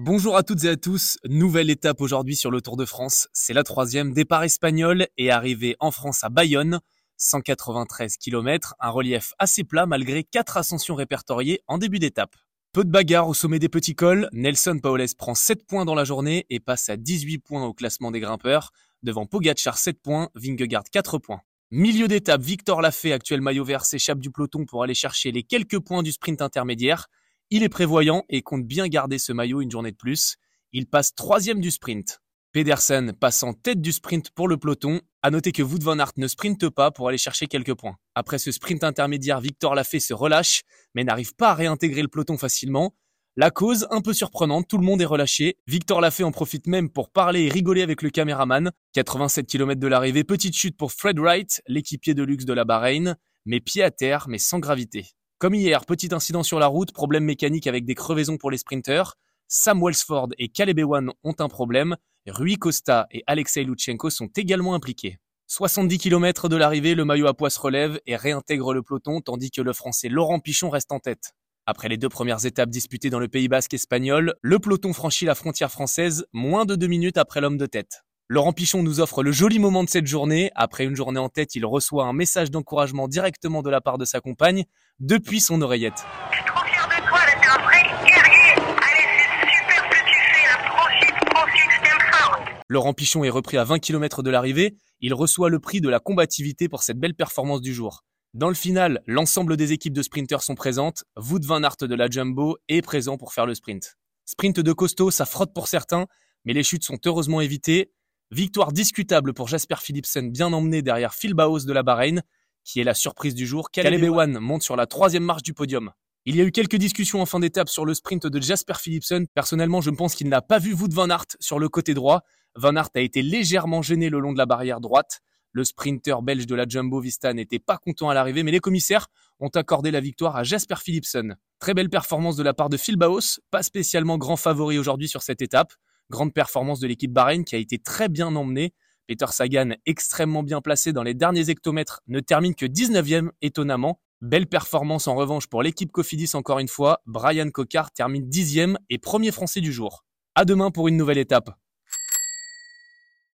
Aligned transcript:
Bonjour 0.00 0.36
à 0.36 0.44
toutes 0.44 0.62
et 0.62 0.68
à 0.68 0.76
tous, 0.76 1.18
nouvelle 1.24 1.70
étape 1.70 2.00
aujourd'hui 2.00 2.36
sur 2.36 2.52
le 2.52 2.60
Tour 2.60 2.76
de 2.76 2.84
France, 2.84 3.26
c'est 3.32 3.52
la 3.52 3.64
troisième, 3.64 4.12
départ 4.12 4.44
espagnol 4.44 5.08
et 5.16 5.32
arrivée 5.32 5.74
en 5.80 5.90
France 5.90 6.22
à 6.22 6.28
Bayonne, 6.28 6.78
193 7.16 8.16
km, 8.16 8.76
un 8.78 8.90
relief 8.90 9.32
assez 9.40 9.64
plat 9.64 9.86
malgré 9.86 10.22
quatre 10.22 10.56
ascensions 10.56 10.94
répertoriées 10.94 11.62
en 11.66 11.78
début 11.78 11.98
d'étape. 11.98 12.36
Peu 12.72 12.84
de 12.84 12.90
bagarres 12.90 13.26
au 13.26 13.34
sommet 13.34 13.58
des 13.58 13.68
petits 13.68 13.96
cols, 13.96 14.28
Nelson 14.30 14.78
Paoles 14.80 15.16
prend 15.18 15.34
7 15.34 15.66
points 15.66 15.84
dans 15.84 15.96
la 15.96 16.04
journée 16.04 16.46
et 16.48 16.60
passe 16.60 16.88
à 16.90 16.96
18 16.96 17.38
points 17.38 17.64
au 17.64 17.74
classement 17.74 18.12
des 18.12 18.20
grimpeurs, 18.20 18.70
devant 19.02 19.26
Pogacar 19.26 19.78
7 19.78 20.00
points, 20.00 20.28
Vingegaard 20.36 20.84
4 20.92 21.18
points. 21.18 21.40
Milieu 21.72 22.06
d'étape, 22.06 22.40
Victor 22.40 22.82
Lafay, 22.82 23.12
actuel 23.12 23.40
maillot 23.40 23.64
vert, 23.64 23.84
s'échappe 23.84 24.20
du 24.20 24.30
peloton 24.30 24.64
pour 24.64 24.84
aller 24.84 24.94
chercher 24.94 25.32
les 25.32 25.42
quelques 25.42 25.80
points 25.80 26.04
du 26.04 26.12
sprint 26.12 26.40
intermédiaire. 26.40 27.08
Il 27.50 27.62
est 27.62 27.70
prévoyant 27.70 28.24
et 28.28 28.42
compte 28.42 28.66
bien 28.66 28.88
garder 28.88 29.18
ce 29.18 29.32
maillot 29.32 29.62
une 29.62 29.70
journée 29.70 29.92
de 29.92 29.96
plus. 29.96 30.36
Il 30.72 30.86
passe 30.86 31.14
troisième 31.14 31.60
du 31.62 31.70
sprint. 31.70 32.20
Pedersen 32.52 33.14
passe 33.14 33.42
en 33.42 33.54
tête 33.54 33.80
du 33.80 33.90
sprint 33.90 34.30
pour 34.30 34.48
le 34.48 34.58
peloton. 34.58 35.00
À 35.22 35.30
noter 35.30 35.52
que 35.52 35.62
Wout 35.62 35.82
van 35.82 35.98
Aert 35.98 36.12
ne 36.18 36.26
sprinte 36.26 36.68
pas 36.68 36.90
pour 36.90 37.08
aller 37.08 37.16
chercher 37.16 37.46
quelques 37.46 37.72
points. 37.72 37.96
Après 38.14 38.38
ce 38.38 38.52
sprint 38.52 38.84
intermédiaire, 38.84 39.40
Victor 39.40 39.74
Lafay 39.74 39.98
se 39.98 40.12
relâche, 40.12 40.62
mais 40.94 41.04
n'arrive 41.04 41.34
pas 41.36 41.50
à 41.50 41.54
réintégrer 41.54 42.02
le 42.02 42.08
peloton 42.08 42.36
facilement. 42.36 42.94
La 43.34 43.50
cause, 43.50 43.86
un 43.90 44.02
peu 44.02 44.12
surprenante, 44.12 44.68
tout 44.68 44.76
le 44.76 44.84
monde 44.84 45.00
est 45.00 45.06
relâché. 45.06 45.56
Victor 45.66 46.02
Lafay 46.02 46.24
en 46.24 46.32
profite 46.32 46.66
même 46.66 46.90
pour 46.90 47.10
parler 47.10 47.44
et 47.44 47.48
rigoler 47.48 47.80
avec 47.80 48.02
le 48.02 48.10
caméraman. 48.10 48.72
87 48.92 49.46
km 49.46 49.80
de 49.80 49.86
l'arrivée, 49.86 50.24
petite 50.24 50.54
chute 50.54 50.76
pour 50.76 50.92
Fred 50.92 51.18
Wright, 51.18 51.62
l'équipier 51.66 52.12
de 52.12 52.24
luxe 52.24 52.44
de 52.44 52.52
la 52.52 52.66
Bahreïn, 52.66 53.16
mais 53.46 53.60
pied 53.60 53.82
à 53.82 53.90
terre, 53.90 54.26
mais 54.28 54.38
sans 54.38 54.58
gravité. 54.58 55.06
Comme 55.38 55.54
hier, 55.54 55.86
petit 55.86 56.12
incident 56.12 56.42
sur 56.42 56.58
la 56.58 56.66
route, 56.66 56.90
problème 56.90 57.22
mécanique 57.22 57.68
avec 57.68 57.84
des 57.84 57.94
crevaisons 57.94 58.38
pour 58.38 58.50
les 58.50 58.58
sprinteurs. 58.58 59.14
Sam 59.46 59.80
Welsford 59.80 60.30
et 60.36 60.48
Caleb 60.48 60.80
Ewan 60.80 61.12
ont 61.22 61.34
un 61.38 61.46
problème. 61.46 61.96
Rui 62.26 62.56
Costa 62.56 63.06
et 63.12 63.22
Alexei 63.28 63.62
Lutsenko 63.62 64.10
sont 64.10 64.26
également 64.34 64.74
impliqués. 64.74 65.18
70 65.46 65.98
km 65.98 66.48
de 66.48 66.56
l'arrivée, 66.56 66.96
le 66.96 67.04
maillot 67.04 67.28
à 67.28 67.34
poids 67.34 67.50
se 67.50 67.60
relève 67.60 68.00
et 68.04 68.16
réintègre 68.16 68.74
le 68.74 68.82
peloton 68.82 69.20
tandis 69.20 69.52
que 69.52 69.62
le 69.62 69.72
français 69.72 70.08
Laurent 70.08 70.40
Pichon 70.40 70.70
reste 70.70 70.90
en 70.90 70.98
tête. 70.98 71.34
Après 71.66 71.88
les 71.88 71.98
deux 71.98 72.08
premières 72.08 72.44
étapes 72.44 72.70
disputées 72.70 73.08
dans 73.08 73.20
le 73.20 73.28
Pays 73.28 73.46
basque 73.46 73.74
espagnol, 73.74 74.34
le 74.42 74.58
peloton 74.58 74.92
franchit 74.92 75.24
la 75.24 75.36
frontière 75.36 75.70
française 75.70 76.26
moins 76.32 76.64
de 76.64 76.74
deux 76.74 76.88
minutes 76.88 77.16
après 77.16 77.40
l'homme 77.40 77.58
de 77.58 77.66
tête. 77.66 78.02
Laurent 78.30 78.52
Pichon 78.52 78.82
nous 78.82 79.00
offre 79.00 79.22
le 79.22 79.32
joli 79.32 79.58
moment 79.58 79.82
de 79.82 79.88
cette 79.88 80.06
journée. 80.06 80.50
Après 80.54 80.84
une 80.84 80.94
journée 80.94 81.18
en 81.18 81.30
tête, 81.30 81.54
il 81.54 81.64
reçoit 81.64 82.04
un 82.04 82.12
message 82.12 82.50
d'encouragement 82.50 83.08
directement 83.08 83.62
de 83.62 83.70
la 83.70 83.80
part 83.80 83.96
de 83.96 84.04
sa 84.04 84.20
compagne 84.20 84.66
depuis 85.00 85.40
son 85.40 85.62
oreillette. 85.62 86.04
Je 86.30 86.36
suis 86.36 86.44
trop 86.44 86.62
fier 86.66 86.86
de 86.86 87.08
toi, 87.08 87.20
là, 87.20 87.32
t'es 87.40 87.48
un 87.48 87.64
vrai 87.64 87.82
guerrier. 88.04 88.52
Allez, 88.58 89.08
c'est 89.40 89.56
super 89.56 89.82
ce 89.82 89.88
que 89.88 90.04
tu 90.04 90.12
fais, 90.12 90.46
là. 90.46 90.58
Profite, 90.76 91.30
profite, 91.30 91.70
je 91.70 91.82
t'aime 91.82 92.12
fort. 92.12 92.40
Laurent 92.68 92.92
Pichon 92.92 93.24
est 93.24 93.30
repris 93.30 93.56
à 93.56 93.64
20 93.64 93.78
km 93.78 94.22
de 94.22 94.28
l'arrivée. 94.28 94.76
Il 95.00 95.14
reçoit 95.14 95.48
le 95.48 95.58
prix 95.58 95.80
de 95.80 95.88
la 95.88 95.98
combativité 95.98 96.68
pour 96.68 96.82
cette 96.82 96.98
belle 96.98 97.14
performance 97.14 97.62
du 97.62 97.72
jour. 97.72 98.04
Dans 98.34 98.48
le 98.48 98.54
final, 98.54 99.02
l'ensemble 99.06 99.56
des 99.56 99.72
équipes 99.72 99.94
de 99.94 100.02
sprinteurs 100.02 100.42
sont 100.42 100.54
présentes. 100.54 101.04
Wout 101.16 101.40
van 101.46 101.62
Aert 101.62 101.76
de 101.80 101.94
la 101.94 102.10
Jumbo 102.10 102.58
est 102.68 102.82
présent 102.82 103.16
pour 103.16 103.32
faire 103.32 103.46
le 103.46 103.54
sprint. 103.54 103.96
Sprint 104.26 104.60
de 104.60 104.72
costaud, 104.74 105.10
ça 105.10 105.24
frotte 105.24 105.54
pour 105.54 105.66
certains, 105.66 106.04
mais 106.44 106.52
les 106.52 106.62
chutes 106.62 106.84
sont 106.84 106.98
heureusement 107.06 107.40
évitées. 107.40 107.90
Victoire 108.30 108.72
discutable 108.72 109.32
pour 109.32 109.48
Jasper 109.48 109.76
Philipsen, 109.80 110.30
bien 110.30 110.52
emmené 110.52 110.82
derrière 110.82 111.14
Phil 111.14 111.32
Baos 111.32 111.60
de 111.60 111.72
la 111.72 111.82
Bahreïn, 111.82 112.20
qui 112.62 112.78
est 112.78 112.84
la 112.84 112.92
surprise 112.92 113.34
du 113.34 113.46
jour. 113.46 113.70
Caleb 113.70 114.04
Ewan 114.04 114.38
monte 114.38 114.62
sur 114.62 114.76
la 114.76 114.86
troisième 114.86 115.24
marche 115.24 115.42
du 115.42 115.54
podium. 115.54 115.92
Il 116.26 116.36
y 116.36 116.42
a 116.42 116.44
eu 116.44 116.52
quelques 116.52 116.76
discussions 116.76 117.22
en 117.22 117.26
fin 117.26 117.40
d'étape 117.40 117.70
sur 117.70 117.86
le 117.86 117.94
sprint 117.94 118.26
de 118.26 118.38
Jasper 118.38 118.74
Philipsen. 118.78 119.26
Personnellement, 119.28 119.80
je 119.80 119.88
pense 119.88 120.14
qu'il 120.14 120.28
n'a 120.28 120.42
pas 120.42 120.58
vu 120.58 120.74
Wout 120.74 120.92
van 120.92 121.08
Aert 121.08 121.24
sur 121.40 121.58
le 121.58 121.70
côté 121.70 121.94
droit. 121.94 122.20
Van 122.54 122.76
Aert 122.76 122.90
a 122.96 123.00
été 123.00 123.22
légèrement 123.22 123.80
gêné 123.80 124.10
le 124.10 124.18
long 124.18 124.34
de 124.34 124.38
la 124.38 124.44
barrière 124.44 124.80
droite. 124.82 125.20
Le 125.52 125.64
sprinter 125.64 126.20
belge 126.20 126.46
de 126.46 126.54
la 126.54 126.66
Jumbo 126.68 127.00
Vista 127.00 127.32
n'était 127.32 127.58
pas 127.58 127.78
content 127.78 128.10
à 128.10 128.14
l'arrivée, 128.14 128.42
mais 128.42 128.52
les 128.52 128.60
commissaires 128.60 129.06
ont 129.40 129.48
accordé 129.48 129.90
la 129.90 130.00
victoire 130.00 130.36
à 130.36 130.44
Jasper 130.44 130.76
Philipsen. 130.76 131.36
Très 131.60 131.72
belle 131.72 131.88
performance 131.88 132.36
de 132.36 132.42
la 132.42 132.52
part 132.52 132.68
de 132.68 132.76
Phil 132.76 132.96
Baos, 132.96 133.40
pas 133.50 133.62
spécialement 133.62 134.18
grand 134.18 134.36
favori 134.36 134.78
aujourd'hui 134.78 135.08
sur 135.08 135.22
cette 135.22 135.40
étape. 135.40 135.72
Grande 136.10 136.32
performance 136.32 136.80
de 136.80 136.86
l'équipe 136.86 137.12
Bahreïn 137.12 137.44
qui 137.44 137.54
a 137.54 137.58
été 137.58 137.78
très 137.78 138.08
bien 138.08 138.34
emmenée. 138.34 138.72
Peter 139.06 139.26
Sagan, 139.30 139.70
extrêmement 139.86 140.42
bien 140.42 140.60
placé 140.60 140.92
dans 140.92 141.02
les 141.02 141.14
derniers 141.14 141.50
hectomètres, 141.50 142.00
ne 142.08 142.20
termine 142.20 142.54
que 142.54 142.66
19e 142.66 143.30
étonnamment. 143.42 144.00
Belle 144.20 144.46
performance 144.46 145.06
en 145.06 145.14
revanche 145.14 145.46
pour 145.46 145.62
l'équipe 145.62 145.92
Cofidis 145.92 146.30
encore 146.34 146.58
une 146.58 146.68
fois. 146.68 147.02
Brian 147.06 147.50
Cocard 147.50 147.92
termine 147.92 148.28
10e 148.28 148.76
et 148.90 148.98
premier 148.98 149.32
français 149.32 149.60
du 149.60 149.72
jour. 149.72 150.04
À 150.34 150.44
demain 150.44 150.70
pour 150.70 150.88
une 150.88 150.96
nouvelle 150.96 151.18
étape. 151.18 151.50